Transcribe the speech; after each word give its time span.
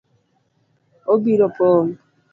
Obiro 1.13 1.47
pong’ 1.57 1.89